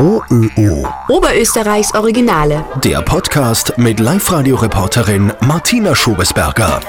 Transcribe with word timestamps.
OÖO. 0.00 0.86
Oberösterreichs 1.08 1.92
Originale. 1.92 2.64
Der 2.84 3.02
Podcast 3.02 3.76
mit 3.78 3.98
Live-Radio-Reporterin 3.98 5.32
Martina 5.40 5.92
Schobesberger. 5.96 6.80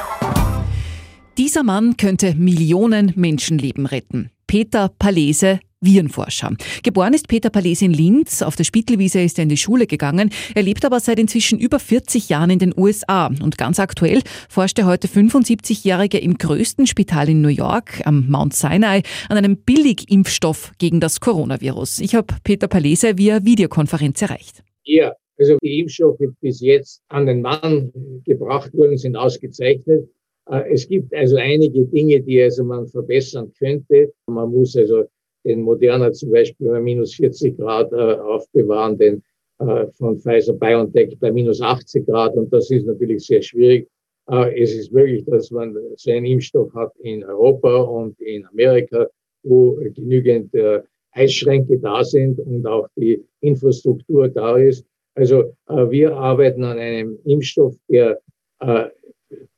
Dieser 1.36 1.64
Mann 1.64 1.98
könnte 1.98 2.36
Millionen 2.36 3.12
Menschenleben 3.16 3.88
retten. 3.88 4.30
Peter 4.46 4.90
Palese, 5.00 5.60
Virenforscher. 5.82 6.56
Geboren 6.84 7.14
ist 7.14 7.28
Peter 7.28 7.50
Palese 7.50 7.86
in 7.86 7.94
Linz. 7.94 8.42
Auf 8.42 8.56
der 8.56 8.66
Spittelwiese 8.66 9.22
ist 9.22 9.40
er 9.40 9.44
in 9.44 9.50
die 9.50 9.58
Schule 9.58 9.88
gegangen. 9.88 10.30
Er 10.54 10.64
lebt 10.64 10.84
aber 10.84 11.00
seit 11.00 11.20
inzwischen 11.20 11.58
über 11.58 11.80
40 11.80 12.28
Jahren 12.30 12.50
in 12.50 12.60
den 12.60 12.74
USA. 12.76 13.28
Und 13.28 13.58
ganz 13.58 13.80
aktuell 13.80 14.22
forscht 14.50 14.78
der 14.78 14.86
heute 14.86 15.08
75-Jährige 15.08 16.18
im 16.18 16.38
größten 16.38 16.86
Spital 16.86 17.30
in 17.30 17.42
New 17.42 17.48
York, 17.48 18.02
am 18.06 18.30
Mount 18.30 18.54
Sinai, 18.54 19.04
an 19.30 19.38
einem 19.38 19.58
Billigimpfstoff 19.58 20.74
gegen 20.80 21.00
das 21.00 21.22
Coronavirus. 21.22 22.00
Ich 22.00 22.14
habe 22.14 22.36
Peter 22.44 22.68
Palese 22.68 23.18
via 23.18 23.46
Videokonferenz 23.46 24.22
erreicht. 24.22 24.64
Ja, 24.84 25.14
also 25.38 25.58
die 25.64 25.80
Impfstoffe, 25.80 26.18
die 26.20 26.28
bis 26.42 26.60
jetzt 26.60 27.02
an 27.08 27.26
den 27.26 27.42
Mann 27.42 27.94
gebracht 28.26 28.74
wurden, 28.74 28.98
sind 28.98 29.16
ausgezeichnet. 29.16 30.10
Äh, 30.50 30.74
es 30.74 30.88
gibt 30.88 31.14
also 31.14 31.38
einige 31.38 31.86
Dinge, 31.86 32.20
die 32.22 32.42
also 32.42 32.66
man 32.66 32.86
verbessern 32.88 33.54
könnte. 33.58 34.12
Man 34.28 34.52
muss 34.52 34.76
also 34.76 35.06
den 35.46 35.62
Moderna 35.62 36.12
zum 36.12 36.32
Beispiel 36.32 36.68
bei 36.68 36.80
minus 36.80 37.16
40 37.16 37.58
Grad 37.58 37.92
äh, 37.92 37.96
aufbewahren, 37.96 38.98
den 38.98 39.24
äh, 39.60 39.88
von 39.94 40.18
Pfizer 40.20 40.54
BioNTech 40.54 41.18
bei 41.20 41.32
minus 41.32 41.62
80 41.62 42.06
Grad. 42.06 42.36
Und 42.36 42.52
das 42.52 42.70
ist 42.72 42.86
natürlich 42.86 43.26
sehr 43.26 43.42
schwierig. 43.42 43.88
Äh, 44.30 44.62
es 44.62 44.74
ist 44.74 44.92
möglich, 44.92 45.24
dass 45.26 45.52
man 45.52 45.76
so 45.96 46.12
einen 46.12 46.26
Impfstoff 46.26 46.74
hat 46.74 46.94
in 47.00 47.24
Europa 47.24 47.76
und 47.76 48.20
in 48.22 48.46
Amerika, 48.46 49.08
wo 49.44 49.76
genügend 49.96 50.54
äh, 50.54 50.82
Eisschränke 51.12 51.80
da 51.80 52.04
sind 52.04 52.40
und 52.40 52.66
auch 52.68 52.88
die 52.96 53.24
Infrastruktur 53.42 54.30
da 54.30 54.58
ist. 54.58 54.86
Also 55.16 55.56
äh, 55.68 55.90
wir 55.90 56.16
arbeiten 56.16 56.64
an 56.64 56.78
einem 56.78 57.18
Impfstoff, 57.26 57.76
der 57.90 58.20
äh, 58.60 58.86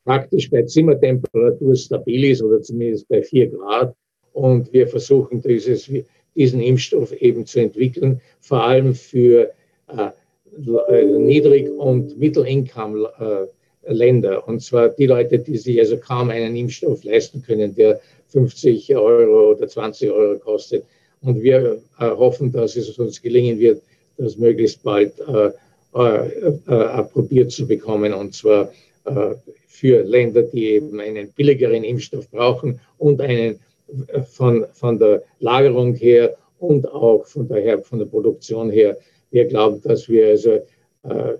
praktisch 0.03 0.49
bei 0.49 0.63
Zimmertemperatur 0.63 1.75
stabil 1.75 2.31
ist 2.31 2.41
oder 2.41 2.61
zumindest 2.61 3.07
bei 3.07 3.21
vier 3.21 3.49
Grad 3.49 3.95
und 4.33 4.73
wir 4.73 4.87
versuchen 4.87 5.41
dieses, 5.41 5.89
diesen 6.35 6.61
Impfstoff 6.61 7.11
eben 7.13 7.45
zu 7.45 7.59
entwickeln, 7.59 8.21
vor 8.39 8.63
allem 8.63 8.95
für 8.95 9.51
äh, 9.87 10.09
äh 10.89 11.05
Niedrig- 11.05 11.69
und 11.69 12.17
Mittel-Income-Länder. 12.17 14.33
Äh, 14.33 14.49
und 14.49 14.61
zwar 14.61 14.89
die 14.89 15.07
Leute, 15.07 15.39
die 15.39 15.57
sich 15.57 15.79
also 15.79 15.97
kaum 15.97 16.29
einen 16.29 16.55
Impfstoff 16.55 17.03
leisten 17.03 17.41
können, 17.41 17.75
der 17.75 17.99
50 18.29 18.95
Euro 18.95 19.51
oder 19.51 19.67
20 19.67 20.09
Euro 20.09 20.39
kostet. 20.39 20.85
Und 21.21 21.41
wir 21.41 21.81
äh, 21.99 22.09
hoffen, 22.09 22.51
dass 22.51 22.75
es 22.75 22.97
uns 22.97 23.21
gelingen 23.21 23.59
wird, 23.59 23.81
das 24.17 24.37
möglichst 24.37 24.81
bald 24.83 25.13
äh, 25.19 25.51
äh, 25.93 26.51
approbiert 26.67 27.51
zu 27.51 27.67
bekommen. 27.67 28.13
Und 28.13 28.33
zwar 28.33 28.71
für 29.67 30.03
Länder, 30.03 30.43
die 30.43 30.73
eben 30.73 30.99
einen 30.99 31.31
billigeren 31.31 31.83
Impfstoff 31.83 32.29
brauchen 32.29 32.79
und 32.99 33.19
einen 33.19 33.59
von, 34.29 34.65
von 34.73 34.99
der 34.99 35.23
Lagerung 35.39 35.95
her 35.95 36.35
und 36.59 36.87
auch 36.91 37.25
von 37.25 37.47
der, 37.47 37.79
von 37.79 37.99
der 37.99 38.05
Produktion 38.05 38.69
her. 38.69 38.97
Wir 39.31 39.45
glauben, 39.45 39.81
dass 39.81 40.07
wir 40.09 40.27
also 40.27 40.59
äh, 41.03 41.33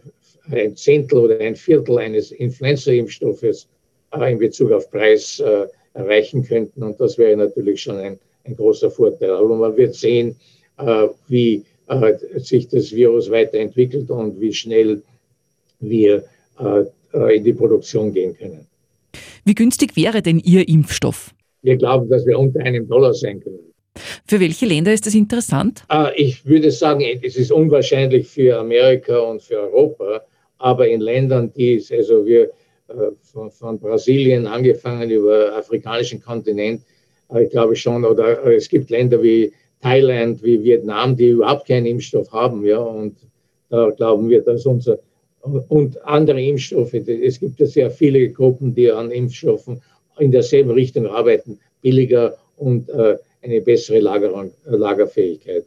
ein 0.49 0.75
Zehntel 0.75 1.19
oder 1.19 1.39
ein 1.39 1.55
Viertel 1.55 1.99
eines 1.99 2.31
Influenza-Impfstoffes 2.31 3.67
äh, 4.13 4.31
in 4.31 4.39
Bezug 4.39 4.71
auf 4.71 4.89
Preis 4.89 5.39
äh, 5.39 5.67
erreichen 5.93 6.43
könnten. 6.43 6.83
Und 6.83 6.99
das 6.99 7.17
wäre 7.17 7.35
natürlich 7.35 7.81
schon 7.81 7.97
ein, 7.97 8.19
ein 8.45 8.55
großer 8.55 8.89
Vorteil. 8.89 9.31
Aber 9.31 9.55
man 9.55 9.77
wird 9.77 9.93
sehen, 9.93 10.36
äh, 10.77 11.08
wie 11.27 11.63
äh, 11.88 12.13
sich 12.39 12.67
das 12.67 12.91
Virus 12.91 13.30
weiterentwickelt 13.30 14.09
und 14.09 14.39
wie 14.39 14.53
schnell 14.53 15.02
wir 15.80 16.23
äh, 16.59 17.36
in 17.36 17.43
die 17.43 17.53
Produktion 17.53 18.13
gehen 18.13 18.36
können. 18.36 18.67
Wie 19.43 19.55
günstig 19.55 19.95
wäre 19.95 20.21
denn 20.21 20.39
Ihr 20.39 20.67
Impfstoff? 20.67 21.33
Wir 21.61 21.77
glauben, 21.77 22.10
dass 22.10 22.26
wir 22.26 22.38
unter 22.39 22.60
einem 22.61 22.88
Dollar 22.88 23.14
sein 23.14 23.39
können. 23.39 23.72
Für 24.26 24.39
welche 24.39 24.66
Länder 24.66 24.94
ist 24.94 25.05
das 25.05 25.16
interessant? 25.16 25.83
Äh, 25.92 26.16
ich 26.16 26.45
würde 26.45 26.72
sagen, 26.72 27.02
es 27.22 27.36
ist 27.36 27.52
unwahrscheinlich 27.52 28.27
für 28.27 28.58
Amerika 28.58 29.20
und 29.20 29.42
für 29.42 29.60
Europa, 29.60 30.21
aber 30.58 30.88
in 30.88 31.02
Ländern, 31.02 31.52
die 31.54 31.83
also 31.92 32.26
wir 32.26 32.44
äh, 32.44 33.11
von, 33.21 33.52
von 33.52 33.80
Brasilien 33.80 34.48
angefangen 34.48 35.10
über 35.10 35.55
afrikanischen 35.55 36.21
Kontinent, 36.21 36.82
äh, 37.33 37.44
ich 37.44 37.50
glaube 37.50 37.76
schon, 37.76 38.05
oder 38.05 38.45
es 38.45 38.70
gibt 38.70 38.89
Länder 38.89 39.21
wie 39.21 39.52
Thailand, 39.82 40.42
wie 40.44 40.64
Vietnam, 40.64 41.17
die 41.17 41.30
überhaupt 41.30 41.67
keinen 41.67 41.86
Impfstoff 41.86 42.32
haben, 42.32 42.66
ja, 42.66 42.77
und 42.77 43.17
da 43.70 43.89
glauben 43.89 44.30
wir, 44.30 44.42
dass 44.42 44.66
unser 44.66 45.00
und 45.70 46.05
andere 46.05 46.39
Impfstoffe, 46.39 46.94
es 46.94 47.39
gibt 47.39 47.60
ja 47.60 47.66
sehr 47.66 47.89
viele 47.89 48.30
Gruppen, 48.30 48.76
die 48.76 48.92
an 48.92 49.10
Impfstoffen 49.10 49.82
in 50.20 50.32
derselben 50.32 50.72
Richtung 50.72 51.08
arbeiten, 51.08 51.60
billiger 51.82 52.36
und 52.58 52.89
äh, 52.89 53.17
eine 53.42 53.61
bessere 53.61 53.99
Lagerung, 53.99 54.52
äh, 54.66 54.76
Lagerfähigkeit. 54.76 55.66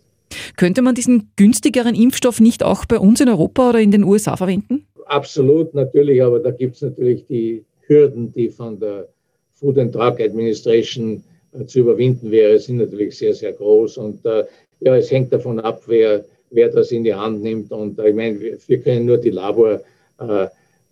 Könnte 0.56 0.82
man 0.82 0.94
diesen 0.94 1.30
günstigeren 1.36 1.94
Impfstoff 1.94 2.40
nicht 2.40 2.62
auch 2.62 2.84
bei 2.84 2.98
uns 2.98 3.20
in 3.20 3.28
Europa 3.28 3.70
oder 3.70 3.80
in 3.80 3.90
den 3.90 4.04
USA 4.04 4.36
verwenden? 4.36 4.86
Absolut, 5.06 5.74
natürlich, 5.74 6.22
aber 6.22 6.40
da 6.40 6.50
gibt 6.50 6.76
es 6.76 6.82
natürlich 6.82 7.26
die 7.26 7.64
Hürden, 7.86 8.32
die 8.32 8.48
von 8.48 8.78
der 8.78 9.08
Food 9.52 9.78
and 9.78 9.94
Drug 9.94 10.20
Administration 10.20 11.22
äh, 11.52 11.66
zu 11.66 11.80
überwinden 11.80 12.30
wäre, 12.30 12.58
sind 12.58 12.78
natürlich 12.78 13.16
sehr, 13.18 13.34
sehr 13.34 13.52
groß. 13.52 13.98
Und 13.98 14.24
äh, 14.24 14.44
ja, 14.80 14.96
es 14.96 15.10
hängt 15.10 15.32
davon 15.32 15.60
ab, 15.60 15.82
wer, 15.86 16.24
wer 16.50 16.68
das 16.68 16.92
in 16.92 17.04
die 17.04 17.14
Hand 17.14 17.42
nimmt. 17.42 17.72
Und 17.72 17.98
äh, 17.98 18.08
ich 18.08 18.14
meine, 18.14 18.40
wir, 18.40 18.58
wir, 18.66 18.80
können 18.80 19.06
nur 19.06 19.18
die 19.18 19.30
Labor 19.30 19.80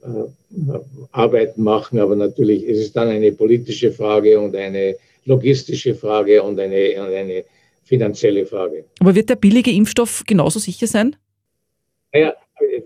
äh, 0.03 0.79
Arbeiten 1.13 1.63
machen, 1.63 1.99
aber 1.99 2.17
natürlich 2.17 2.65
ist 2.65 2.79
es 2.79 2.93
dann 2.93 3.09
eine 3.09 3.33
politische 3.33 3.93
Frage 3.93 4.39
und 4.41 4.55
eine 4.57 4.97
logistische 5.25 5.95
Frage 5.95 6.43
und 6.43 6.59
eine, 6.59 7.01
und 7.01 7.15
eine 7.15 7.45
finanzielle 7.85 8.47
Frage. 8.47 8.85
Aber 9.01 9.15
wird 9.15 9.29
der 9.29 9.37
billige 9.37 9.71
Impfstoff 9.71 10.25
genauso 10.27 10.59
sicher 10.59 10.87
sein? 10.87 11.17
Naja, 12.13 12.35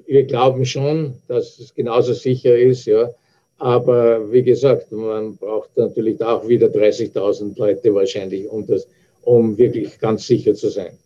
wir 0.06 0.24
glauben 0.24 0.64
schon, 0.64 1.14
dass 1.28 1.58
es 1.58 1.74
genauso 1.74 2.12
sicher 2.12 2.56
ist, 2.56 2.86
ja. 2.86 3.10
Aber 3.58 4.30
wie 4.30 4.42
gesagt, 4.42 4.92
man 4.92 5.36
braucht 5.36 5.76
natürlich 5.76 6.22
auch 6.22 6.46
wieder 6.46 6.66
30.000 6.66 7.58
Leute 7.58 7.94
wahrscheinlich, 7.94 8.48
um, 8.48 8.66
das, 8.66 8.86
um 9.22 9.56
wirklich 9.56 9.98
ganz 9.98 10.26
sicher 10.26 10.54
zu 10.54 10.68
sein. 10.68 10.98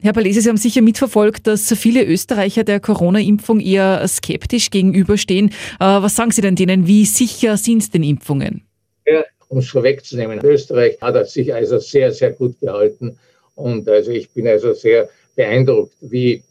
Herr 0.00 0.12
Palese, 0.12 0.40
Sie 0.40 0.48
haben 0.48 0.56
sicher 0.56 0.80
mitverfolgt, 0.80 1.48
dass 1.48 1.72
viele 1.76 2.04
Österreicher 2.04 2.62
der 2.62 2.78
Corona-Impfung 2.78 3.58
eher 3.58 4.06
skeptisch 4.06 4.70
gegenüberstehen. 4.70 5.48
Äh, 5.48 5.52
was 5.80 6.14
sagen 6.14 6.30
Sie 6.30 6.40
denn 6.40 6.54
denen? 6.54 6.86
Wie 6.86 7.04
sicher 7.04 7.56
sind 7.56 7.92
denn 7.92 8.04
Impfungen? 8.04 8.62
Ja, 9.08 9.24
um 9.48 9.58
es 9.58 9.68
vorwegzunehmen, 9.68 10.38
Österreich 10.44 10.98
hat 11.00 11.28
sich 11.28 11.52
also 11.52 11.78
sehr, 11.78 12.12
sehr 12.12 12.30
gut 12.30 12.60
gehalten. 12.60 13.18
Und 13.56 13.88
also 13.88 14.12
ich 14.12 14.30
bin 14.30 14.46
also 14.46 14.72
sehr 14.72 15.08
beeindruckt, 15.34 15.94
wie 16.00 16.44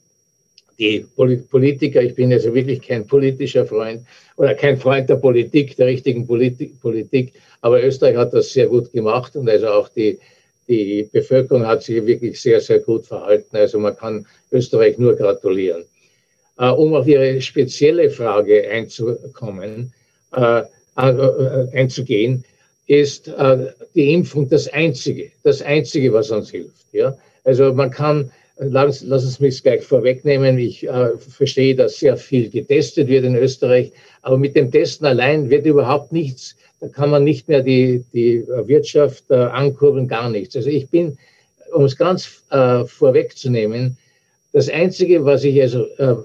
die 0.78 1.06
Politiker, 1.16 2.02
ich 2.02 2.16
bin 2.16 2.34
also 2.34 2.53
wirklich 2.53 2.81
kein 2.81 3.08
politischer 3.08 3.66
Freund 3.66 4.02
oder 4.35 4.56
kein 4.56 4.78
Freund 4.78 5.09
der 5.09 5.16
Politik, 5.16 5.78
der 5.78 5.88
richtigen 5.88 6.28
Politik, 6.28 6.81
Politik, 6.81 7.31
aber 7.62 7.81
Österreich 7.81 8.18
hat 8.18 8.34
das 8.34 8.52
sehr 8.52 8.68
gut 8.68 8.91
gemacht 8.91 9.38
und 9.38 9.50
also 9.50 9.68
auch 9.69 9.88
die 9.88 10.19
die 10.67 11.09
Bevölkerung 11.11 11.66
hat 11.66 11.83
sich 11.83 12.05
wirklich 12.05 12.41
sehr, 12.41 12.59
sehr 12.59 12.79
gut 12.79 13.05
verhalten. 13.05 13.55
Also 13.55 13.79
man 13.79 13.95
kann 13.95 14.25
Österreich 14.51 14.97
nur 14.97 15.16
gratulieren. 15.16 15.85
Äh, 16.59 16.69
um 16.69 16.94
auf 16.94 17.07
Ihre 17.07 17.39
spezielle 17.41 18.09
Frage 18.09 18.69
einzukommen, 18.69 19.94
äh, 20.35 20.63
äh, 20.97 21.67
einzugehen, 21.73 22.44
ist 22.88 23.28
äh, 23.28 23.67
die 23.95 24.13
Impfung 24.13 24.50
das 24.50 24.67
Einzige, 24.69 25.31
das 25.44 25.61
Einzige, 25.61 26.11
was 26.13 26.31
uns 26.31 26.51
hilft. 26.51 26.85
Ja? 26.94 27.17
Also 27.44 27.73
man 27.73 27.91
kann, 27.91 28.31
lass, 28.57 29.03
lass 29.03 29.23
uns 29.23 29.39
mich 29.39 29.61
gleich 29.61 29.84
vorwegnehmen, 29.84 30.58
ich 30.58 30.87
äh, 30.87 31.17
verstehe, 31.17 31.75
dass 31.75 31.99
sehr 31.99 32.17
viel 32.17 32.49
getestet 32.49 33.08
wird 33.08 33.25
in 33.25 33.35
Österreich, 33.35 33.91
aber 34.22 34.37
mit 34.37 34.55
dem 34.55 34.72
Testen 34.72 35.05
allein 35.05 35.49
wird 35.49 35.66
überhaupt 35.66 36.11
nichts 36.11 36.55
da 36.79 36.88
kann 36.88 37.09
man 37.09 37.24
nicht 37.24 37.47
mehr 37.47 37.62
die, 37.62 38.03
die 38.14 38.46
Wirtschaft 38.47 39.24
äh, 39.29 39.35
ankurbeln, 39.35 40.08
gar 40.08 40.29
nichts. 40.29 40.56
Also 40.56 40.70
ich 40.70 40.90
bin, 40.90 41.18
um 41.74 41.85
es 41.85 41.97
ganz 41.97 42.44
äh, 42.52 42.85
vorwegzunehmen, 42.85 43.97
das 44.53 44.70
Einzige, 44.70 45.26
was 45.26 45.44
ich 45.44 45.62
also 45.62 45.85
äh, 45.97 46.16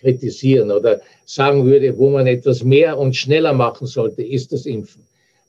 kritisieren 0.00 0.70
oder 0.70 1.00
sagen 1.24 1.64
würde, 1.64 1.96
wo 1.98 2.10
man 2.10 2.26
etwas 2.26 2.62
mehr 2.62 2.98
und 2.98 3.16
schneller 3.16 3.52
machen 3.52 3.86
sollte, 3.86 4.22
ist 4.22 4.52
das 4.52 4.66
Impfen. 4.66 5.02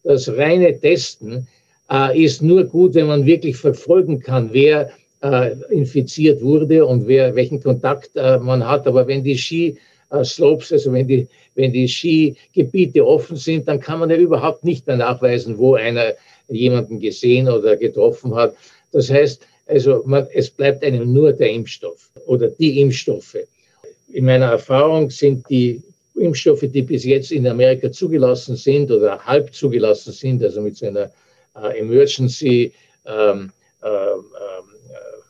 Das 0.03 0.29
reine 0.29 0.79
Testen 0.79 1.47
äh, 1.91 2.23
ist 2.23 2.41
nur 2.41 2.63
gut, 2.63 2.93
wenn 2.95 3.07
man 3.07 3.25
wirklich 3.25 3.57
verfolgen 3.57 4.19
kann, 4.19 4.49
wer 4.53 4.89
äh, 5.21 5.55
infiziert 5.69 6.41
wurde 6.41 6.85
und 6.85 7.07
wer 7.07 7.35
welchen 7.35 7.61
Kontakt 7.61 8.11
äh, 8.15 8.37
man 8.37 8.67
hat. 8.67 8.87
Aber 8.87 9.07
wenn 9.07 9.23
die 9.23 9.37
Ski 9.37 9.69
äh, 9.69 9.77
Slopes, 10.23 10.71
also 10.71 10.91
wenn 10.93 11.07
die, 11.07 11.27
wenn 11.55 11.73
die 11.73 11.87
Skigebiete 11.87 13.05
offen 13.05 13.35
sind, 13.37 13.67
dann 13.67 13.79
kann 13.79 13.99
man 13.99 14.09
ja 14.09 14.17
überhaupt 14.17 14.63
nicht 14.63 14.87
mehr 14.87 14.97
nachweisen, 14.97 15.57
wo 15.57 15.75
einer 15.75 16.13
jemanden 16.47 16.99
gesehen 16.99 17.49
oder 17.49 17.75
getroffen 17.75 18.33
hat. 18.35 18.55
Das 18.91 19.09
heißt, 19.09 19.41
Also 19.67 20.01
man, 20.05 20.27
es 20.33 20.49
bleibt 20.49 20.83
einem 20.83 21.11
nur 21.13 21.33
der 21.33 21.51
Impfstoff 21.51 22.09
oder 22.25 22.47
die 22.47 22.79
Impfstoffe. 22.79 23.37
In 24.13 24.25
meiner 24.25 24.51
Erfahrung 24.51 25.09
sind 25.09 25.43
die 25.49 25.81
Impfstoffe, 26.15 26.63
die 26.63 26.81
bis 26.81 27.03
jetzt 27.03 27.31
in 27.31 27.45
Amerika 27.47 27.91
zugelassen 27.91 28.55
sind 28.55 28.89
oder 28.89 29.19
halb 29.19 29.53
zugelassen 29.53 30.13
sind, 30.13 30.41
also 30.41 30.61
mit 30.61 30.77
so 30.77 30.87
einer 30.87 31.11
äh, 31.61 31.79
Emergency 31.79 32.71
ähm, 33.05 33.51
äh, 33.83 33.87
äh, 33.87 34.21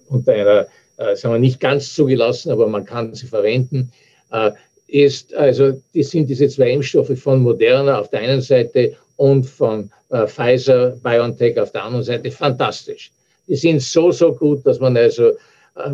unter 0.09 0.33
einer, 0.33 0.67
äh, 0.97 1.15
sagen 1.15 1.33
wir 1.33 1.39
nicht 1.39 1.59
ganz 1.59 1.93
zugelassen, 1.95 2.51
aber 2.51 2.67
man 2.67 2.85
kann 2.85 3.13
sie 3.15 3.27
verwenden, 3.27 3.91
äh, 4.31 4.51
ist, 4.87 5.33
also 5.33 5.73
die 5.93 6.03
sind 6.03 6.29
diese 6.29 6.47
zwei 6.47 6.71
Impfstoffe 6.71 7.17
von 7.19 7.41
Moderna 7.41 7.99
auf 7.99 8.09
der 8.09 8.21
einen 8.21 8.41
Seite 8.41 8.95
und 9.17 9.43
von 9.43 9.91
äh, 10.09 10.27
Pfizer, 10.27 10.97
BioNTech 11.03 11.59
auf 11.59 11.71
der 11.71 11.83
anderen 11.83 12.03
Seite 12.03 12.31
fantastisch. 12.31 13.11
Die 13.47 13.55
sind 13.55 13.81
so, 13.81 14.11
so 14.11 14.33
gut, 14.33 14.65
dass 14.65 14.79
man 14.79 14.95
also, 14.97 15.31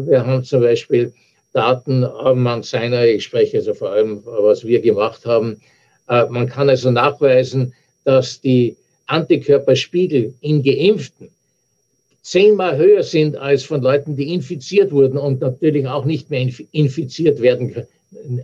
wir 0.06 0.26
haben 0.26 0.44
zum 0.44 0.62
Beispiel 0.62 1.12
Daten 1.54 2.04
haben 2.04 2.42
man 2.42 2.64
seiner, 2.64 3.06
ich 3.06 3.26
spreche 3.26 3.58
also 3.58 3.74
vor 3.74 3.92
allem, 3.92 4.22
was 4.26 4.66
wir 4.66 4.82
gemacht 4.82 5.26
haben. 5.26 5.62
Äh, 6.10 6.26
man 6.26 6.48
kann 6.48 6.70
also 6.70 6.92
nachweisen, 6.92 7.74
dass 8.04 8.42
die 8.42 8.76
Antikörperspiegel 9.06 10.34
in 10.42 10.64
Geimpften 10.64 11.30
zehnmal 12.24 12.78
höher 12.78 13.04
sind 13.04 13.36
als 13.38 13.64
von 13.64 13.82
Leuten, 13.82 14.16
die 14.16 14.34
infiziert 14.34 14.92
wurden 14.92 15.18
und 15.18 15.42
natürlich 15.42 15.88
auch 15.88 16.06
nicht 16.06 16.30
mehr 16.30 16.50
infiziert 16.72 17.42
werden 17.42 17.74
können, 17.74 17.88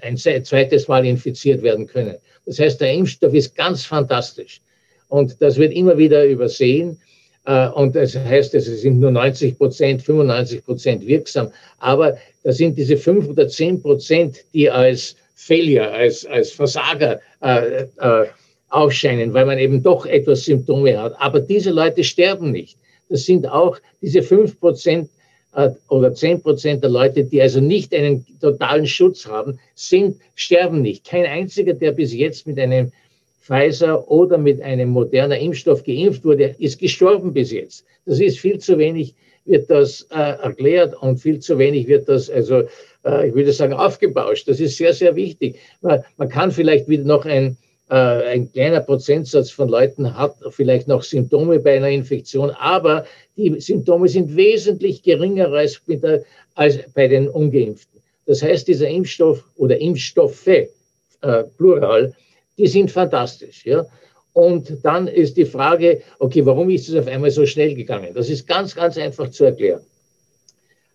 ein 0.01 0.17
zweites 0.17 0.87
Mal 0.87 1.05
infiziert 1.05 1.61
werden 1.61 1.87
können. 1.87 2.15
Das 2.45 2.59
heißt, 2.59 2.81
der 2.81 2.93
Impfstoff 2.93 3.33
ist 3.33 3.55
ganz 3.55 3.85
fantastisch. 3.85 4.61
Und 5.07 5.41
das 5.41 5.57
wird 5.57 5.73
immer 5.73 5.97
wieder 5.97 6.25
übersehen. 6.25 6.99
Äh, 7.45 7.67
und 7.69 7.95
das 7.95 8.15
heißt, 8.15 8.53
es 8.55 8.65
sind 8.81 8.99
nur 8.99 9.11
90 9.11 9.57
Prozent, 9.57 10.01
95 10.01 10.65
Prozent 10.65 11.05
wirksam. 11.05 11.51
Aber 11.79 12.17
da 12.43 12.51
sind 12.51 12.77
diese 12.77 12.97
5 12.97 13.27
oder 13.29 13.47
10 13.47 13.81
Prozent, 13.81 14.37
die 14.53 14.69
als 14.69 15.15
Failure, 15.35 15.91
als, 15.91 16.25
als 16.25 16.51
Versager 16.51 17.19
äh, 17.41 17.83
äh, 17.83 18.25
aufscheinen, 18.69 19.33
weil 19.33 19.45
man 19.45 19.57
eben 19.57 19.81
doch 19.81 20.05
etwas 20.05 20.45
Symptome 20.45 20.99
hat. 20.99 21.13
Aber 21.19 21.39
diese 21.39 21.71
Leute 21.71 22.03
sterben 22.03 22.51
nicht. 22.51 22.77
Das 23.09 23.23
sind 23.25 23.47
auch 23.47 23.77
diese 24.01 24.21
5 24.21 24.59
Prozent 24.59 25.09
oder 25.89 26.13
10 26.13 26.41
Prozent 26.41 26.83
der 26.83 26.91
Leute, 26.91 27.23
die 27.23 27.41
also 27.41 27.59
nicht 27.59 27.93
einen 27.93 28.25
totalen 28.39 28.85
Schutz 28.85 29.25
haben, 29.25 29.59
sind, 29.75 30.17
sterben 30.35 30.81
nicht. 30.81 31.05
Kein 31.05 31.25
einziger, 31.25 31.73
der 31.73 31.91
bis 31.91 32.13
jetzt 32.13 32.45
mit 32.45 32.59
einem 32.59 32.91
Pfizer 33.41 34.09
oder 34.09 34.37
mit 34.37 34.61
einem 34.61 34.89
modernen 34.89 35.39
Impfstoff 35.39 35.83
geimpft 35.83 36.23
wurde, 36.23 36.55
ist 36.59 36.79
gestorben 36.79 37.33
bis 37.33 37.51
jetzt. 37.51 37.83
Das 38.05 38.19
ist 38.19 38.39
viel 38.39 38.59
zu 38.59 38.77
wenig, 38.77 39.15
wird 39.45 39.69
das 39.69 40.07
äh, 40.11 40.15
erklärt 40.15 40.95
und 41.01 41.17
viel 41.17 41.39
zu 41.39 41.57
wenig 41.57 41.87
wird 41.87 42.07
das, 42.07 42.29
also 42.29 42.63
äh, 43.03 43.27
ich 43.27 43.33
würde 43.33 43.51
sagen, 43.51 43.73
aufgebauscht. 43.73 44.47
Das 44.47 44.59
ist 44.59 44.77
sehr, 44.77 44.93
sehr 44.93 45.15
wichtig. 45.15 45.57
Man, 45.81 46.03
man 46.17 46.29
kann 46.29 46.51
vielleicht 46.51 46.87
wieder 46.87 47.03
noch 47.03 47.25
ein, 47.25 47.57
ein 47.89 48.51
kleiner 48.51 48.81
Prozentsatz 48.81 49.49
von 49.49 49.67
Leuten 49.67 50.15
hat 50.15 50.35
vielleicht 50.51 50.87
noch 50.87 51.01
Symptome 51.01 51.59
bei 51.59 51.77
einer 51.77 51.89
Infektion, 51.89 52.51
aber 52.51 53.05
die 53.35 53.59
Symptome 53.59 54.07
sind 54.07 54.35
wesentlich 54.35 55.01
geringer 55.01 55.51
als, 55.51 55.81
der, 55.87 56.23
als 56.53 56.77
bei 56.93 57.07
den 57.07 57.27
Ungeimpften. 57.27 57.99
Das 58.27 58.43
heißt, 58.43 58.67
dieser 58.67 58.87
Impfstoff 58.87 59.43
oder 59.55 59.79
Impfstoffe, 59.79 60.45
äh, 60.47 60.67
plural, 61.57 62.13
die 62.59 62.67
sind 62.67 62.91
fantastisch. 62.91 63.65
Ja? 63.65 63.85
Und 64.33 64.77
dann 64.83 65.07
ist 65.07 65.35
die 65.37 65.45
Frage, 65.45 66.01
okay, 66.19 66.45
warum 66.45 66.69
ist 66.69 66.89
es 66.89 66.95
auf 66.95 67.07
einmal 67.07 67.31
so 67.31 67.45
schnell 67.45 67.73
gegangen? 67.73 68.13
Das 68.13 68.29
ist 68.29 68.47
ganz, 68.47 68.75
ganz 68.75 68.97
einfach 68.97 69.29
zu 69.31 69.45
erklären. 69.45 69.81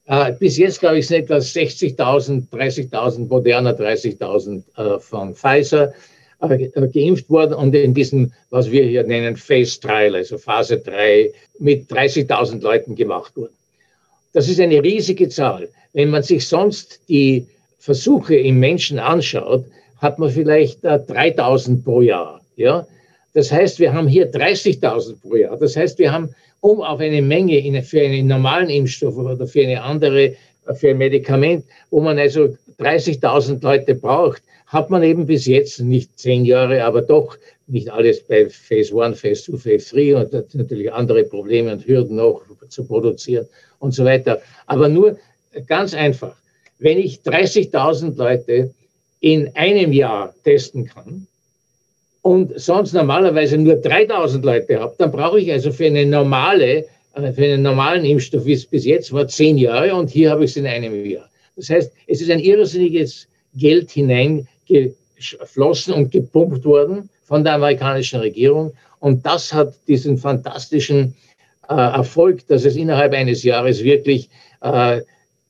Äh, 0.06 0.32
bis 0.35 0.58
jetzt, 0.58 0.81
glaube 0.81 0.99
ich, 0.99 1.06
sind 1.06 1.25
etwa 1.25 1.37
60.000, 1.37 2.50
30.000 2.50 3.26
Moderna, 3.26 3.70
30.000 3.70 4.62
äh, 4.76 5.00
von 5.00 5.35
Pfizer 5.35 5.88
äh, 5.88 5.93
geimpft 6.49 7.29
worden 7.31 7.55
und 7.55 7.75
in 7.75 7.94
diesem, 7.94 8.32
was 8.50 8.70
wir 8.70 8.85
hier 8.85 9.05
nennen, 9.05 9.37
Phase 9.37 9.81
Trial, 9.81 10.14
also 10.14 10.38
Phase 10.38 10.79
3, 10.79 11.32
mit 11.58 11.91
30.000 11.91 12.62
Leuten 12.62 12.94
gemacht 12.94 13.37
wurden. 13.37 13.55
Das 14.32 14.49
ist 14.49 14.61
eine 14.61 14.82
riesige 14.82 15.29
Zahl. 15.29 15.69
Wenn 15.93 16.11
man 16.11 16.23
sich 16.23 16.46
sonst 16.46 17.00
die 17.08 17.46
Versuche 17.79 18.35
im 18.35 18.58
Menschen 18.58 18.99
anschaut, 18.99 19.64
hat 19.99 20.19
man 20.19 20.31
vielleicht 20.31 20.85
äh, 20.85 20.99
3000 20.99 21.85
pro 21.85 22.00
Jahr. 22.02 22.41
Ja? 22.56 22.87
Das 23.32 23.52
heißt, 23.52 23.79
wir 23.79 23.93
haben 23.93 24.08
hier 24.08 24.31
30.000 24.31 25.20
pro 25.20 25.37
Jahr. 25.37 25.56
Das 25.56 25.76
heißt, 25.76 25.99
wir 25.99 26.12
haben, 26.12 26.35
um 26.61 26.81
auf 26.82 27.00
eine 27.00 27.23
Menge 27.23 27.82
für 27.82 28.00
einen 28.00 28.26
normalen 28.26 28.70
Impfstoff 28.70 29.17
oder 29.17 29.47
für 29.47 29.62
eine 29.62 29.82
andere, 29.82 30.25
äh, 30.67 30.75
für 30.75 30.90
ein 30.90 30.99
Medikament, 30.99 31.64
wo 31.90 32.00
man 32.00 32.19
also 32.19 32.56
30.000 32.79 33.62
Leute 33.62 33.94
braucht, 33.94 34.43
hat 34.67 34.91
man 34.91 35.03
eben 35.03 35.26
bis 35.26 35.47
jetzt 35.47 35.81
nicht 35.81 36.19
zehn 36.19 36.44
Jahre, 36.44 36.85
aber 36.85 37.03
doch 37.03 37.37
nicht 37.67 37.91
alles 37.91 38.21
bei 38.25 38.49
Phase 38.49 39.00
1, 39.00 39.21
Phase 39.21 39.53
2, 39.53 39.59
Phase 39.59 39.94
3 39.94 40.17
und 40.17 40.55
natürlich 40.55 40.93
andere 40.93 41.25
Probleme 41.25 41.73
und 41.73 41.87
Hürden 41.87 42.17
noch 42.17 42.43
zu 42.69 42.85
produzieren 42.85 43.47
und 43.79 43.94
so 43.94 44.05
weiter. 44.05 44.41
Aber 44.67 44.88
nur 44.88 45.19
ganz 45.67 45.94
einfach, 45.94 46.37
wenn 46.79 46.99
ich 46.99 47.21
30.000 47.21 48.17
Leute 48.17 48.75
in 49.21 49.50
einem 49.55 49.93
Jahr 49.93 50.35
testen 50.44 50.87
kann 50.87 51.26
und 52.23 52.59
sonst 52.61 52.93
normalerweise 52.93 53.56
nur 53.56 53.76
3000 53.76 54.44
Leute 54.44 54.81
habe, 54.81 54.94
dann 54.99 55.11
brauche 55.11 55.41
ich 55.41 55.50
also 55.53 55.73
für 55.73 55.87
eine 55.87 56.05
normale, 56.05 56.85
äh, 57.15 57.32
für 57.32 57.44
einen 57.44 57.62
normalen 57.62 58.05
Impfstoff, 58.05 58.44
wie 58.44 58.53
es 58.53 58.67
bis 58.67 58.85
jetzt 58.85 59.12
war, 59.12 59.26
zehn 59.29 59.56
Jahre 59.56 59.94
und 59.94 60.11
hier 60.11 60.31
habe 60.31 60.44
ich 60.44 60.50
es 60.50 60.56
in 60.56 60.67
einem 60.67 61.05
Jahr. 61.06 61.29
Das 61.56 61.70
heißt, 61.70 61.92
es 62.06 62.20
ist 62.20 62.30
ein 62.30 62.40
irrsinniges 62.40 63.28
Geld 63.54 63.90
hineingeflossen 63.90 65.94
und 65.94 66.10
gepumpt 66.10 66.64
worden 66.64 67.08
von 67.24 67.44
der 67.44 67.54
amerikanischen 67.54 68.20
Regierung 68.20 68.72
und 69.04 69.26
das 69.26 69.52
hat 69.52 69.74
diesen 69.86 70.16
fantastischen 70.16 71.14
äh, 71.68 71.74
Erfolg, 71.74 72.46
dass 72.46 72.64
es 72.64 72.74
innerhalb 72.74 73.12
eines 73.12 73.42
Jahres 73.42 73.84
wirklich 73.84 74.30
äh, 74.62 75.02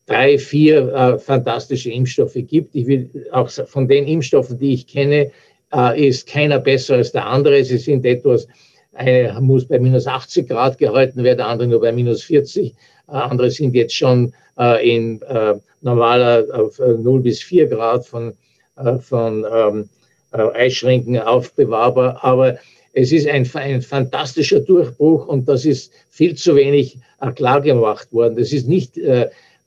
drei, 0.06 0.38
vier 0.38 0.92
äh, 0.92 1.18
fantastische 1.18 1.90
Impfstoffe 1.90 2.34
gibt. 2.34 2.74
Ich 2.74 2.86
will 2.86 3.28
auch 3.32 3.48
von 3.48 3.86
den 3.86 4.06
Impfstoffen, 4.06 4.58
die 4.58 4.74
ich 4.74 4.86
kenne, 4.86 5.30
äh, 5.72 6.08
ist 6.08 6.26
keiner 6.26 6.58
besser 6.58 6.96
als 6.96 7.12
der 7.12 7.26
andere. 7.26 7.64
Sie 7.64 7.78
sind 7.78 8.04
etwas, 8.04 8.48
eine 8.92 9.36
muss 9.40 9.66
bei 9.66 9.78
minus 9.78 10.06
80 10.06 10.48
Grad 10.48 10.78
gehalten 10.78 11.22
werden, 11.22 11.38
der 11.38 11.46
andere 11.46 11.68
nur 11.68 11.80
bei 11.80 11.92
minus 11.92 12.24
40. 12.24 12.74
Äh, 13.08 13.12
andere 13.12 13.50
sind 13.50 13.74
jetzt 13.74 13.94
schon 13.94 14.32
äh, 14.58 14.96
in 14.96 15.22
äh, 15.22 15.54
normaler 15.82 16.44
auf 16.52 16.78
0 16.78 17.20
bis 17.20 17.42
4 17.42 17.66
Grad 17.66 18.06
von, 18.06 18.34
äh, 18.76 18.98
von 18.98 19.44
ähm, 19.52 19.88
Eisschränken 20.32 21.18
aufbewahrbar. 21.18 22.18
Aber 22.22 22.56
es 22.92 23.12
ist 23.12 23.28
ein, 23.28 23.48
ein 23.54 23.82
fantastischer 23.82 24.60
Durchbruch 24.60 25.26
und 25.26 25.48
das 25.48 25.64
ist 25.64 25.92
viel 26.10 26.34
zu 26.34 26.56
wenig 26.56 26.98
klar 27.36 27.60
gemacht 27.60 28.12
worden. 28.12 28.36
Das 28.36 28.52
ist 28.52 28.66
nicht 28.68 28.98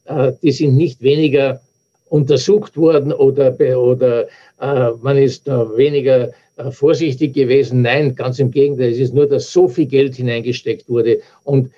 äh, 0.08 0.34
die 0.42 0.52
sind 0.52 0.76
nicht 0.76 1.02
weniger 1.02 1.62
untersucht 2.10 2.78
worden 2.78 3.12
oder, 3.12 3.58
oder 3.78 4.28
äh, 4.62 4.92
man 5.02 5.18
ist 5.18 5.48
weniger 5.48 6.32
äh, 6.56 6.72
vorsichtig 6.72 7.34
gewesen. 7.34 7.82
Nein, 7.82 8.16
ganz 8.16 8.40
im 8.40 8.52
Gegenteil. 8.52 8.92
Es 8.92 9.00
ist 9.00 9.14
nur, 9.14 9.28
dass 9.28 9.52
so 9.52 9.68
viel 9.68 9.86
Geld 9.86 10.16
hineingesteckt 10.16 10.88
wurde 10.88 11.20
und 11.44 11.72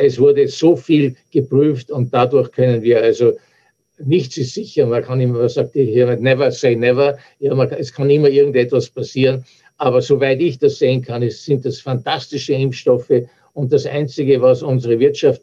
es 0.00 0.18
wurde 0.18 0.48
so 0.48 0.76
viel 0.76 1.16
geprüft 1.30 1.90
und 1.90 2.12
dadurch 2.12 2.50
können 2.52 2.82
wir 2.82 3.02
also 3.02 3.32
nichts 3.98 4.36
ist 4.36 4.54
sicher. 4.54 4.86
Man 4.86 5.02
kann 5.02 5.20
immer, 5.20 5.40
was 5.40 5.54
sagt 5.54 5.72
hier, 5.72 6.16
never 6.16 6.50
say 6.50 6.76
never. 6.76 7.16
Ja, 7.38 7.54
man, 7.54 7.70
es 7.72 7.92
kann 7.92 8.10
immer 8.10 8.28
irgendetwas 8.28 8.90
passieren. 8.90 9.44
Aber 9.78 10.00
soweit 10.00 10.40
ich 10.40 10.58
das 10.58 10.78
sehen 10.78 11.02
kann, 11.02 11.22
ist, 11.22 11.44
sind 11.44 11.64
das 11.64 11.80
fantastische 11.80 12.54
Impfstoffe 12.54 13.12
und 13.52 13.72
das 13.72 13.86
Einzige, 13.86 14.40
was 14.40 14.62
unsere 14.62 14.98
Wirtschaft 14.98 15.42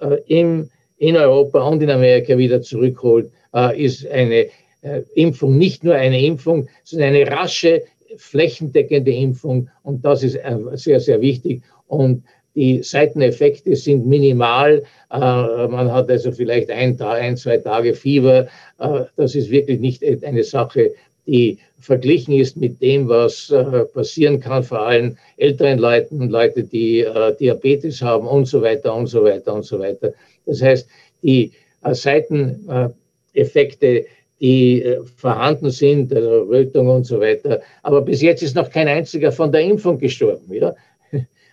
äh, 0.00 0.18
im 0.26 0.70
in 1.00 1.16
Europa 1.16 1.60
und 1.66 1.82
in 1.82 1.90
Amerika 1.90 2.36
wieder 2.36 2.60
zurückholt, 2.60 3.32
äh, 3.54 3.82
ist 3.82 4.06
eine 4.06 4.48
äh, 4.82 5.02
Impfung, 5.14 5.56
nicht 5.56 5.82
nur 5.82 5.94
eine 5.94 6.20
Impfung, 6.22 6.68
sondern 6.84 7.14
eine 7.14 7.26
rasche, 7.26 7.82
flächendeckende 8.16 9.10
Impfung. 9.10 9.70
Und 9.82 10.04
das 10.04 10.22
ist 10.22 10.34
äh, 10.36 10.58
sehr, 10.74 11.00
sehr 11.00 11.22
wichtig. 11.22 11.62
Und 11.86 12.22
die 12.54 12.82
Seiteneffekte 12.82 13.76
sind 13.76 14.06
minimal. 14.06 14.82
Äh, 15.10 15.18
man 15.18 15.92
hat 15.92 16.10
also 16.10 16.32
vielleicht 16.32 16.70
ein, 16.70 16.98
ein, 17.00 17.36
zwei 17.36 17.58
Tage 17.58 17.94
Fieber. 17.94 18.48
Äh, 18.78 19.04
das 19.16 19.34
ist 19.34 19.50
wirklich 19.50 19.80
nicht 19.80 20.02
eine 20.24 20.42
Sache, 20.42 20.92
die 21.26 21.58
verglichen 21.78 22.32
ist 22.34 22.56
mit 22.56 22.80
dem, 22.82 23.08
was 23.08 23.50
äh, 23.50 23.84
passieren 23.84 24.40
kann, 24.40 24.64
vor 24.64 24.86
allem 24.86 25.16
älteren 25.36 25.78
Leuten, 25.78 26.28
Leute, 26.28 26.64
die 26.64 27.06
Diabetes 27.38 28.02
haben 28.02 28.26
und 28.26 28.46
so 28.46 28.62
weiter 28.62 28.94
und 28.94 29.06
so 29.06 29.22
weiter 29.24 29.54
und 29.54 29.64
so 29.64 29.78
weiter. 29.78 30.12
Das 30.46 30.60
heißt, 30.60 30.88
die 31.22 31.52
Seiteneffekte, 31.82 34.06
die 34.40 34.96
vorhanden 35.16 35.70
sind, 35.70 36.12
also 36.14 36.42
Rötung 36.42 36.88
und 36.88 37.04
so 37.04 37.20
weiter. 37.20 37.60
Aber 37.82 38.02
bis 38.02 38.22
jetzt 38.22 38.42
ist 38.42 38.56
noch 38.56 38.70
kein 38.70 38.88
einziger 38.88 39.32
von 39.32 39.52
der 39.52 39.62
Impfung 39.62 39.98
gestorben. 39.98 40.52
Ja? 40.52 40.74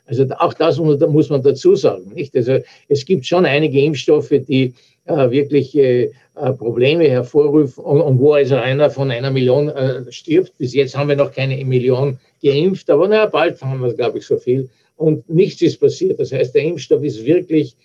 Also 0.08 0.26
auch 0.40 0.54
das 0.54 0.78
muss 0.80 1.30
man 1.30 1.44
dazu 1.44 1.76
sagen. 1.76 2.12
Nicht? 2.14 2.36
Also 2.36 2.60
es 2.88 3.06
gibt 3.06 3.26
schon 3.26 3.46
einige 3.46 3.82
Impfstoffe, 3.82 4.34
die 4.48 4.74
äh, 5.06 5.30
wirklich 5.30 5.78
äh, 5.78 6.12
äh, 6.36 6.54
Probleme 6.54 7.08
hervorrufen 7.08 7.84
und, 7.84 8.02
und, 8.02 8.20
wo 8.20 8.34
also 8.34 8.56
einer 8.56 8.90
von 8.90 9.12
einer 9.12 9.32
Million 9.32 9.70
äh, 9.70 10.12
stirbt. 10.12 10.58
Bis 10.58 10.74
jetzt 10.74 10.98
haben 10.98 11.10
wir 11.10 11.16
noch 11.16 11.32
keine 11.32 11.64
Million 11.66 12.20
geimpft, 12.44 12.90
aber 12.90 13.08
naja, 13.08 13.26
bald 13.26 13.62
haben 13.62 13.82
wir, 13.82 13.94
glaube 13.94 14.20
ich, 14.20 14.26
so 14.26 14.38
viel. 14.38 14.70
Und 14.96 15.30
nichts 15.30 15.62
ist 15.62 15.80
passiert. 15.80 16.20
Das 16.20 16.32
heißt, 16.32 16.56
der 16.56 16.64
Impfstoff 16.64 17.04
ist 17.04 17.26
wirklich 17.26 17.76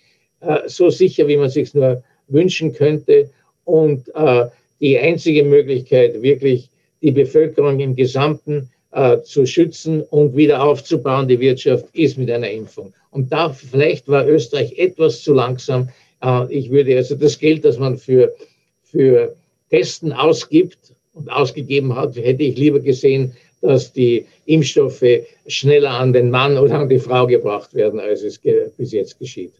äh, 0.41 0.59
so 0.67 0.89
sicher, 0.89 1.27
wie 1.27 1.37
man 1.37 1.49
sich 1.49 1.73
nur 1.73 2.03
wünschen 2.27 2.73
könnte. 2.73 3.29
Und 3.65 4.09
äh, 4.15 4.45
die 4.79 4.97
einzige 4.97 5.43
Möglichkeit, 5.43 6.21
wirklich 6.21 6.69
die 7.01 7.11
Bevölkerung 7.11 7.79
im 7.79 7.95
Gesamten 7.95 8.69
äh, 8.93 9.21
zu 9.23 9.45
schützen 9.45 10.01
und 10.01 10.35
wieder 10.35 10.63
aufzubauen, 10.63 11.27
die 11.27 11.39
Wirtschaft, 11.39 11.85
ist 11.93 12.17
mit 12.17 12.29
einer 12.29 12.49
Impfung. 12.49 12.93
Und 13.11 13.31
da 13.31 13.49
vielleicht 13.49 14.07
war 14.07 14.27
Österreich 14.27 14.77
etwas 14.77 15.21
zu 15.23 15.33
langsam. 15.33 15.89
Äh, 16.23 16.53
ich 16.53 16.69
würde 16.69 16.95
also 16.95 17.15
das 17.15 17.39
Geld, 17.39 17.65
das 17.65 17.79
man 17.79 17.97
für, 17.97 18.33
für 18.83 19.35
Testen 19.69 20.13
ausgibt 20.13 20.93
und 21.13 21.31
ausgegeben 21.31 21.95
hat, 21.95 22.15
hätte 22.15 22.43
ich 22.43 22.57
lieber 22.57 22.79
gesehen, 22.79 23.35
dass 23.61 23.93
die 23.93 24.25
Impfstoffe 24.45 25.03
schneller 25.47 25.91
an 25.91 26.13
den 26.13 26.29
Mann 26.29 26.57
oder 26.57 26.79
an 26.79 26.89
die 26.89 26.99
Frau 26.99 27.25
gebracht 27.25 27.73
werden, 27.73 27.99
als 27.99 28.21
es 28.21 28.39
bis 28.77 28.91
jetzt 28.91 29.17
geschieht. 29.17 29.53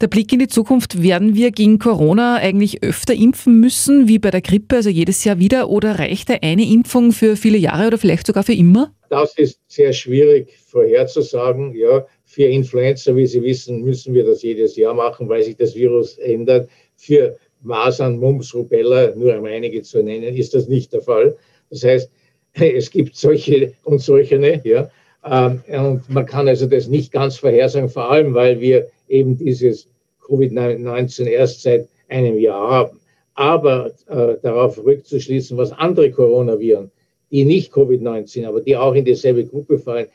Der 0.00 0.08
Blick 0.08 0.32
in 0.32 0.38
die 0.38 0.48
Zukunft, 0.48 1.02
werden 1.02 1.34
wir 1.34 1.50
gegen 1.50 1.78
Corona 1.78 2.36
eigentlich 2.36 2.82
öfter 2.82 3.14
impfen 3.14 3.60
müssen, 3.60 4.08
wie 4.08 4.18
bei 4.18 4.30
der 4.30 4.40
Grippe, 4.40 4.76
also 4.76 4.90
jedes 4.90 5.24
Jahr 5.24 5.38
wieder, 5.38 5.68
oder 5.68 5.98
reicht 5.98 6.30
eine 6.30 6.70
Impfung 6.70 7.12
für 7.12 7.36
viele 7.36 7.58
Jahre 7.58 7.88
oder 7.88 7.98
vielleicht 7.98 8.26
sogar 8.26 8.42
für 8.42 8.54
immer? 8.54 8.94
Das 9.08 9.36
ist 9.36 9.60
sehr 9.68 9.92
schwierig 9.92 10.56
vorherzusagen. 10.66 11.74
Ja, 11.74 12.06
für 12.24 12.44
Influenza, 12.44 13.14
wie 13.16 13.26
Sie 13.26 13.42
wissen, 13.42 13.82
müssen 13.82 14.14
wir 14.14 14.24
das 14.24 14.42
jedes 14.42 14.76
Jahr 14.76 14.94
machen, 14.94 15.28
weil 15.28 15.42
sich 15.42 15.56
das 15.56 15.74
Virus 15.74 16.16
ändert. 16.18 16.68
Für 16.96 17.36
Masern, 17.62 18.18
Mumps, 18.18 18.54
Rubella, 18.54 19.12
nur 19.16 19.36
um 19.36 19.44
einige 19.46 19.82
zu 19.82 20.02
nennen, 20.02 20.36
ist 20.36 20.54
das 20.54 20.68
nicht 20.68 20.92
der 20.92 21.02
Fall. 21.02 21.36
Das 21.70 21.82
heißt, 21.82 22.10
es 22.54 22.90
gibt 22.90 23.16
solche 23.16 23.72
und 23.84 24.00
solche, 24.00 24.60
ja. 24.64 24.90
Ähm, 25.24 25.62
und 25.68 26.08
man 26.08 26.24
kann 26.24 26.48
also 26.48 26.66
das 26.66 26.88
nicht 26.88 27.12
ganz 27.12 27.36
vorhersagen, 27.36 27.88
vor 27.88 28.10
allem 28.10 28.32
weil 28.32 28.60
wir 28.60 28.88
eben 29.10 29.36
dieses 29.36 29.88
Covid-19 30.26 31.26
erst 31.26 31.62
seit 31.62 31.88
einem 32.08 32.38
Jahr 32.38 32.70
haben. 32.70 33.00
Aber 33.34 33.92
äh, 34.08 34.36
darauf 34.42 34.82
rückzuschließen, 34.82 35.56
was 35.56 35.72
andere 35.72 36.10
Coronaviren, 36.10 36.90
die 37.30 37.44
nicht 37.44 37.72
Covid-19, 37.72 38.46
aber 38.46 38.60
die 38.60 38.76
auch 38.76 38.94
in 38.94 39.04
dieselbe 39.04 39.44
Gruppe 39.44 39.78
fallen, 39.78 40.06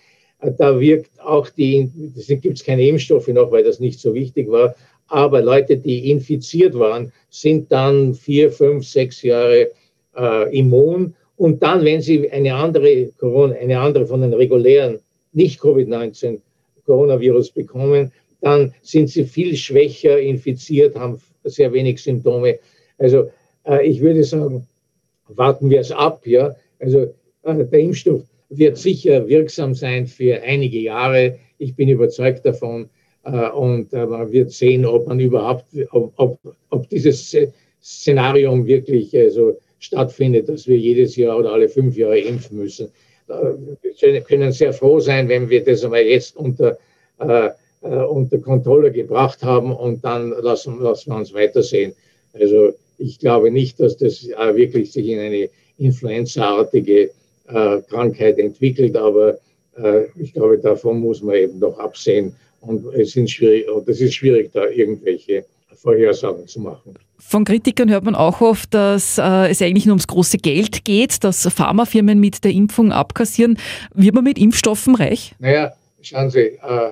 äh, 0.41 0.51
da 0.57 0.79
wirkt 0.79 1.11
auch 1.21 1.49
die, 1.49 1.89
gibt 2.41 2.57
es 2.57 2.63
keine 2.63 2.87
Impfstoffe 2.87 3.27
noch, 3.29 3.51
weil 3.51 3.63
das 3.63 3.79
nicht 3.79 3.99
so 3.99 4.13
wichtig 4.13 4.49
war, 4.49 4.75
aber 5.07 5.41
Leute, 5.41 5.77
die 5.77 6.09
infiziert 6.09 6.77
waren, 6.77 7.11
sind 7.29 7.71
dann 7.71 8.13
vier, 8.13 8.51
fünf, 8.51 8.87
sechs 8.87 9.21
Jahre 9.21 9.71
äh, 10.17 10.57
immun. 10.57 11.15
Und 11.37 11.61
dann, 11.61 11.83
wenn 11.83 12.01
sie 12.01 12.31
eine 12.31 12.55
andere 12.55 13.11
Corona, 13.17 13.55
eine 13.55 13.79
andere 13.79 14.07
von 14.07 14.21
den 14.21 14.33
regulären, 14.33 14.99
nicht 15.33 15.61
Covid-19 15.61 16.39
Coronavirus 16.85 17.51
bekommen, 17.51 18.11
dann 18.45 18.75
sind 18.83 19.09
sie 19.09 19.25
viel 19.25 19.55
schwächer 19.55 20.19
infiziert, 20.19 20.95
haben 20.95 21.19
sehr 21.45 21.73
wenig 21.73 21.99
Symptome. 21.99 22.59
Also 22.99 23.31
äh, 23.65 23.83
ich 23.87 24.01
würde 24.01 24.23
sagen, 24.23 24.67
warten 25.27 25.71
wir 25.71 25.79
es 25.79 25.91
ab. 25.91 26.27
Ja? 26.27 26.55
Also 26.79 27.11
äh, 27.41 27.65
der 27.65 27.79
Impfstoff 27.79 28.21
wird 28.49 28.77
sicher 28.77 29.27
wirksam 29.27 29.73
sein 29.73 30.05
für 30.05 30.43
einige 30.43 30.77
Jahre. 30.77 31.39
Ich 31.57 31.75
bin 31.75 31.89
überzeugt 31.89 32.45
davon. 32.45 32.87
Äh, 33.23 33.49
und 33.49 33.91
äh, 33.93 34.05
man 34.05 34.31
wird 34.31 34.51
sehen, 34.51 34.85
ob 34.85 35.07
man 35.07 35.19
überhaupt, 35.19 35.65
ob, 35.89 36.13
ob, 36.17 36.39
ob 36.69 36.89
dieses 36.89 37.35
Szenario 37.81 38.63
wirklich 38.67 39.17
also 39.17 39.57
stattfindet, 39.79 40.49
dass 40.49 40.67
wir 40.67 40.77
jedes 40.77 41.15
Jahr 41.15 41.39
oder 41.39 41.51
alle 41.51 41.67
fünf 41.67 41.97
Jahre 41.97 42.19
impfen 42.19 42.59
müssen. 42.59 42.89
Äh, 43.27 43.53
wir 44.01 44.21
können 44.21 44.51
sehr 44.51 44.71
froh 44.71 44.99
sein, 44.99 45.29
wenn 45.29 45.49
wir 45.49 45.63
das 45.63 45.83
einmal 45.83 46.03
jetzt 46.03 46.37
unter 46.37 46.77
unter 47.89 48.39
Kontrolle 48.39 48.91
gebracht 48.91 49.43
haben 49.43 49.71
und 49.71 50.03
dann 50.03 50.29
lassen, 50.41 50.79
lassen 50.79 51.11
wir 51.11 51.17
uns 51.17 51.33
weitersehen. 51.33 51.93
Also 52.33 52.73
ich 52.97 53.19
glaube 53.19 53.51
nicht, 53.51 53.79
dass 53.79 53.97
das 53.97 54.27
äh, 54.27 54.55
wirklich 54.55 54.91
sich 54.91 55.07
in 55.07 55.19
eine 55.19 55.49
influenzaartige 55.77 57.11
äh, 57.47 57.81
Krankheit 57.89 58.39
entwickelt, 58.39 58.95
aber 58.95 59.37
äh, 59.77 60.05
ich 60.15 60.33
glaube, 60.33 60.57
davon 60.57 60.99
muss 60.99 61.21
man 61.21 61.35
eben 61.35 61.59
noch 61.59 61.77
absehen 61.79 62.35
und 62.61 62.85
es 62.93 63.11
sind 63.11 63.29
schwierig, 63.29 63.69
und 63.69 63.87
es 63.87 64.01
ist 64.01 64.15
schwierig, 64.15 64.51
da 64.53 64.67
irgendwelche 64.67 65.45
Vorhersagen 65.75 66.47
zu 66.47 66.61
machen. 66.61 66.95
Von 67.19 67.43
Kritikern 67.43 67.89
hört 67.89 68.03
man 68.03 68.15
auch 68.15 68.41
oft, 68.41 68.73
dass 68.73 69.17
äh, 69.17 69.49
es 69.49 69.61
eigentlich 69.61 69.85
nur 69.85 69.93
ums 69.93 70.07
große 70.07 70.37
Geld 70.37 70.85
geht, 70.85 71.23
dass 71.23 71.47
Pharmafirmen 71.47 72.19
mit 72.19 72.43
der 72.43 72.51
Impfung 72.51 72.91
abkassieren. 72.91 73.57
Wird 73.93 74.15
man 74.15 74.23
mit 74.23 74.37
Impfstoffen 74.37 74.95
reich? 74.95 75.33
Naja, 75.39 75.73
schauen 76.01 76.29
Sie, 76.29 76.39
äh, 76.39 76.91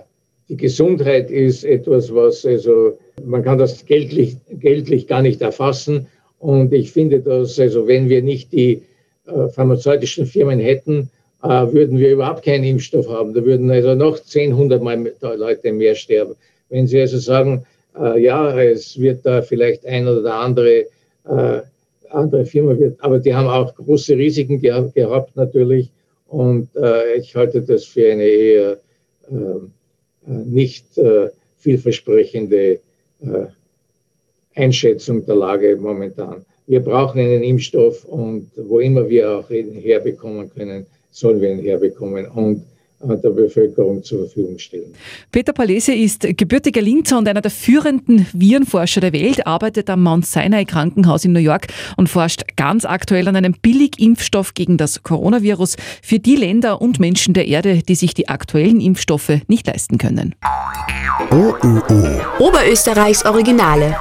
die 0.50 0.58
Gesundheit 0.58 1.32
ist 1.32 1.64
etwas, 1.64 2.14
was 2.14 2.46
also 2.46 2.98
man 3.24 3.44
kann 3.44 3.58
das 3.58 3.86
geldlich, 3.86 4.38
geldlich 4.50 5.08
gar 5.08 5.22
nicht 5.22 5.42
erfassen. 5.42 6.08
Und 6.40 6.74
ich 6.74 6.92
finde, 6.92 7.20
dass 7.20 7.60
also 7.60 7.88
wenn 7.88 8.10
wir 8.10 8.22
nicht 8.22 8.52
die 8.52 8.84
äh, 9.26 9.48
pharmazeutischen 9.50 10.26
Firmen 10.26 10.60
hätten, 10.60 11.10
äh, 11.44 11.48
würden 11.48 11.98
wir 11.98 12.12
überhaupt 12.12 12.44
keinen 12.44 12.66
Impfstoff 12.66 13.08
haben. 13.08 13.34
Da 13.34 13.44
würden 13.46 13.72
also 13.72 13.96
noch 13.96 14.20
10, 14.20 14.52
100 14.52 14.82
Mal 14.82 15.14
Leute 15.22 15.72
mehr 15.72 15.96
sterben. 15.96 16.36
Wenn 16.70 16.88
Sie 16.88 17.00
also 17.00 17.18
sagen, 17.20 17.66
äh, 17.98 18.22
ja, 18.22 18.60
es 18.60 19.00
wird 19.00 19.26
da 19.26 19.42
vielleicht 19.42 19.86
ein 19.86 20.08
oder 20.08 20.36
andere 20.36 20.86
äh, 21.26 21.62
andere 22.14 22.46
Firma 22.46 22.78
wird, 22.78 23.02
aber 23.04 23.20
die 23.20 23.34
haben 23.34 23.48
auch 23.48 23.74
große 23.76 24.16
Risiken 24.16 24.60
ge 24.60 24.90
gehabt 24.94 25.36
natürlich. 25.36 25.90
Und 26.28 26.70
äh, 26.76 27.16
ich 27.16 27.36
halte 27.36 27.62
das 27.62 27.86
für 27.86 28.12
eine 28.12 28.24
eher 28.24 28.72
äh, 29.30 29.36
nicht 30.26 30.98
äh, 30.98 31.30
vielversprechende 31.58 32.80
äh, 33.22 33.46
Einschätzung 34.56 35.26
der 35.26 35.36
Lage 35.36 35.76
momentan. 35.78 36.46
Wir 36.68 36.80
brauchen 36.80 37.20
einen 37.20 37.44
Impfstoff 37.44 38.06
und 38.06 38.50
wo 38.56 38.80
immer 38.80 39.10
wir 39.10 39.32
auch 39.32 39.50
ihn 39.50 39.74
herbekommen 39.74 40.50
können, 40.54 40.86
sollen 41.12 41.42
wir 41.42 41.52
ihn 41.52 41.60
herbekommen 41.60 42.28
und 42.28 42.64
der 43.08 43.30
Bevölkerung 43.30 44.04
zur 44.04 44.20
Verfügung 44.26 44.58
stellen. 44.60 44.94
Peter 45.32 45.54
Palese 45.54 45.94
ist 45.94 46.26
gebürtiger 46.38 46.82
Linzer 46.82 47.18
und 47.18 47.28
einer 47.28 47.42
der 47.42 47.52
führenden 47.52 48.26
Virenforscher 48.34 49.02
der 49.02 49.14
Welt, 49.14 49.46
arbeitet 49.46 49.90
am 49.90 50.04
Mount 50.04 50.26
Sinai 50.26 50.66
Krankenhaus 50.66 51.26
in 51.26 51.34
New 51.34 51.40
York 51.40 51.68
und 51.98 52.10
forscht 52.10 52.44
ganz 52.56 52.86
aktuell 52.86 53.28
an 53.28 53.36
einem 53.36 53.54
Billigimpfstoff 53.62 54.54
gegen 54.54 54.78
das 54.78 55.04
Coronavirus 55.04 55.76
für 56.02 56.20
die 56.20 56.36
Länder 56.36 56.82
und 56.82 57.00
Menschen 57.00 57.34
der 57.34 57.48
Erde, 57.48 57.82
die 57.82 57.96
sich 57.96 58.14
die 58.14 58.30
aktuellen 58.30 58.82
Impfstoffe 58.82 59.32
nicht 59.48 59.68
leisten 59.68 59.98
können. 59.98 60.36
Oh, 61.32 61.54
oh, 61.64 61.82
oh. 61.90 62.44
Oberösterreichs 62.48 63.26
Originale. 63.26 63.96